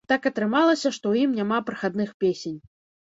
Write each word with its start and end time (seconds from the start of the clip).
Так 0.11 0.23
атрымалася, 0.29 0.91
што 0.97 1.05
ў 1.11 1.15
ім 1.27 1.35
няма 1.41 1.59
прахадных 1.67 2.09
песень. 2.25 2.57